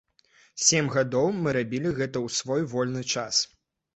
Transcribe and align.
Сем 0.67 0.87
гадоў 0.95 1.27
мы 1.41 1.53
рабілі 1.59 1.91
гэта 1.99 2.17
ў 2.25 2.37
свой 2.37 2.61
вольны 2.71 3.03
час. 3.13 3.43